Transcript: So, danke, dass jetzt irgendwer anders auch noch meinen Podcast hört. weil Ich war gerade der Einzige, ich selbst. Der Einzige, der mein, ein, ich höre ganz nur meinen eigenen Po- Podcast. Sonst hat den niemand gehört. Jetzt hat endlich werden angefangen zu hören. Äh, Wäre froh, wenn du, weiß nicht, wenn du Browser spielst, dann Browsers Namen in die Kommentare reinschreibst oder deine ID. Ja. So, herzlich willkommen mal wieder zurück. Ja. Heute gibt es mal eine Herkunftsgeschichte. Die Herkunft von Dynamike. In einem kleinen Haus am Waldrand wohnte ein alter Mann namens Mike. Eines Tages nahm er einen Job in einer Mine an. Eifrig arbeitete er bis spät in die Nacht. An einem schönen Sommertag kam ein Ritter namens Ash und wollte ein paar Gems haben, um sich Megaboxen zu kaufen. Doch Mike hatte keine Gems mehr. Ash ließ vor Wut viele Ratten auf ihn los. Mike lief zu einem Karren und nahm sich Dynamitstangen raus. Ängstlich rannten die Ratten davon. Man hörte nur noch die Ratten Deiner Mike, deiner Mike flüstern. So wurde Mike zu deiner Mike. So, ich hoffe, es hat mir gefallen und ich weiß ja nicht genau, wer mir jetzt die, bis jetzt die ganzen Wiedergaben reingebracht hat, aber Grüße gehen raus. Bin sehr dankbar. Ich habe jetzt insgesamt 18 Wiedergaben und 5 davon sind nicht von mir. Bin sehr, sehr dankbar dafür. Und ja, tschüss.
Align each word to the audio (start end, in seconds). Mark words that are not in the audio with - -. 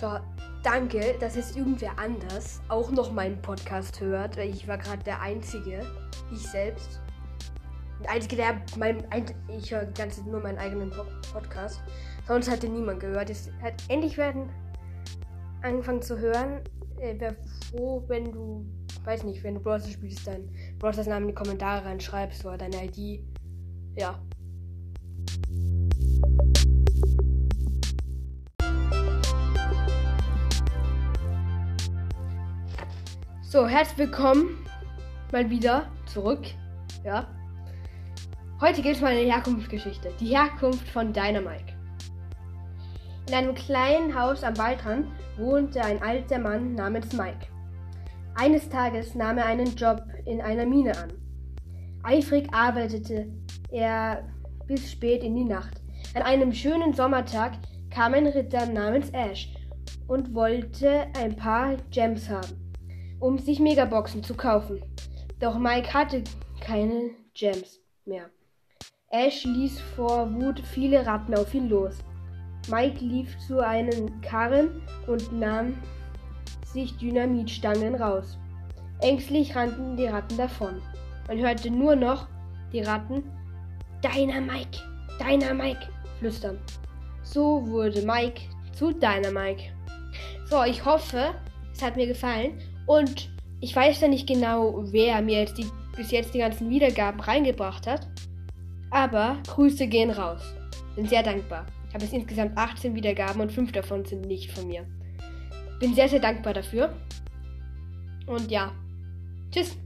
So, 0.00 0.18
danke, 0.62 1.14
dass 1.20 1.36
jetzt 1.36 1.56
irgendwer 1.56 1.98
anders 1.98 2.60
auch 2.68 2.90
noch 2.90 3.12
meinen 3.12 3.40
Podcast 3.40 4.00
hört. 4.00 4.36
weil 4.36 4.50
Ich 4.50 4.66
war 4.66 4.78
gerade 4.78 5.02
der 5.04 5.20
Einzige, 5.20 5.86
ich 6.32 6.40
selbst. 6.40 7.00
Der 8.02 8.10
Einzige, 8.10 8.36
der 8.36 8.60
mein, 8.76 9.10
ein, 9.12 9.24
ich 9.48 9.70
höre 9.72 9.86
ganz 9.86 10.20
nur 10.24 10.40
meinen 10.40 10.58
eigenen 10.58 10.90
Po- 10.90 11.06
Podcast. 11.32 11.80
Sonst 12.26 12.50
hat 12.50 12.62
den 12.62 12.72
niemand 12.74 13.00
gehört. 13.00 13.28
Jetzt 13.28 13.50
hat 13.62 13.74
endlich 13.88 14.18
werden 14.18 14.50
angefangen 15.62 16.02
zu 16.02 16.18
hören. 16.18 16.60
Äh, 16.98 17.18
Wäre 17.20 17.36
froh, 17.70 18.02
wenn 18.08 18.32
du, 18.32 18.66
weiß 19.04 19.22
nicht, 19.22 19.42
wenn 19.44 19.54
du 19.54 19.60
Browser 19.60 19.88
spielst, 19.88 20.26
dann 20.26 20.48
Browsers 20.78 21.06
Namen 21.06 21.28
in 21.28 21.28
die 21.28 21.34
Kommentare 21.34 21.84
reinschreibst 21.84 22.44
oder 22.44 22.58
deine 22.58 22.84
ID. 22.86 23.22
Ja. 23.96 24.20
So, 33.54 33.68
herzlich 33.68 33.98
willkommen 33.98 34.66
mal 35.30 35.48
wieder 35.48 35.86
zurück. 36.06 36.44
Ja. 37.04 37.28
Heute 38.60 38.82
gibt 38.82 38.96
es 38.96 39.00
mal 39.00 39.12
eine 39.12 39.20
Herkunftsgeschichte. 39.20 40.12
Die 40.18 40.36
Herkunft 40.36 40.88
von 40.88 41.12
Dynamike. 41.12 41.72
In 43.28 43.34
einem 43.34 43.54
kleinen 43.54 44.20
Haus 44.20 44.42
am 44.42 44.58
Waldrand 44.58 45.06
wohnte 45.38 45.80
ein 45.80 46.02
alter 46.02 46.40
Mann 46.40 46.74
namens 46.74 47.12
Mike. 47.12 47.46
Eines 48.34 48.68
Tages 48.68 49.14
nahm 49.14 49.38
er 49.38 49.46
einen 49.46 49.72
Job 49.76 50.02
in 50.26 50.40
einer 50.40 50.66
Mine 50.66 50.98
an. 50.98 51.12
Eifrig 52.02 52.52
arbeitete 52.52 53.28
er 53.70 54.28
bis 54.66 54.90
spät 54.90 55.22
in 55.22 55.36
die 55.36 55.44
Nacht. 55.44 55.80
An 56.14 56.22
einem 56.22 56.52
schönen 56.52 56.92
Sommertag 56.92 57.52
kam 57.90 58.14
ein 58.14 58.26
Ritter 58.26 58.66
namens 58.66 59.10
Ash 59.10 59.54
und 60.08 60.34
wollte 60.34 61.06
ein 61.16 61.36
paar 61.36 61.76
Gems 61.92 62.28
haben, 62.28 62.63
um 63.24 63.38
sich 63.38 63.58
Megaboxen 63.58 64.22
zu 64.22 64.34
kaufen. 64.34 64.82
Doch 65.40 65.58
Mike 65.58 65.94
hatte 65.94 66.22
keine 66.60 67.12
Gems 67.32 67.80
mehr. 68.04 68.28
Ash 69.08 69.44
ließ 69.44 69.80
vor 69.96 70.30
Wut 70.34 70.60
viele 70.60 71.06
Ratten 71.06 71.34
auf 71.34 71.54
ihn 71.54 71.70
los. 71.70 71.96
Mike 72.68 73.02
lief 73.02 73.34
zu 73.38 73.64
einem 73.64 74.20
Karren 74.20 74.82
und 75.06 75.32
nahm 75.32 75.72
sich 76.66 76.98
Dynamitstangen 76.98 77.94
raus. 77.94 78.36
Ängstlich 79.00 79.56
rannten 79.56 79.96
die 79.96 80.06
Ratten 80.06 80.36
davon. 80.36 80.82
Man 81.26 81.38
hörte 81.38 81.70
nur 81.70 81.96
noch 81.96 82.28
die 82.74 82.82
Ratten 82.82 83.24
Deiner 84.02 84.42
Mike, 84.42 84.80
deiner 85.18 85.54
Mike 85.54 85.88
flüstern. 86.18 86.58
So 87.22 87.66
wurde 87.68 88.02
Mike 88.02 88.42
zu 88.76 88.92
deiner 88.92 89.30
Mike. 89.30 89.72
So, 90.50 90.62
ich 90.64 90.84
hoffe, 90.84 91.34
es 91.72 91.82
hat 91.82 91.96
mir 91.96 92.06
gefallen 92.06 92.60
und 92.86 93.30
ich 93.60 93.74
weiß 93.74 94.00
ja 94.00 94.08
nicht 94.08 94.28
genau, 94.28 94.84
wer 94.92 95.22
mir 95.22 95.40
jetzt 95.40 95.58
die, 95.58 95.66
bis 95.96 96.10
jetzt 96.10 96.34
die 96.34 96.38
ganzen 96.38 96.68
Wiedergaben 96.70 97.20
reingebracht 97.20 97.86
hat, 97.86 98.06
aber 98.90 99.38
Grüße 99.46 99.86
gehen 99.86 100.10
raus. 100.10 100.42
Bin 100.94 101.06
sehr 101.06 101.22
dankbar. 101.22 101.66
Ich 101.88 101.94
habe 101.94 102.04
jetzt 102.04 102.14
insgesamt 102.14 102.56
18 102.56 102.94
Wiedergaben 102.94 103.40
und 103.40 103.52
5 103.52 103.72
davon 103.72 104.04
sind 104.04 104.26
nicht 104.26 104.50
von 104.52 104.66
mir. 104.66 104.86
Bin 105.80 105.94
sehr, 105.94 106.08
sehr 106.08 106.20
dankbar 106.20 106.54
dafür. 106.54 106.94
Und 108.26 108.50
ja, 108.50 108.72
tschüss. 109.50 109.76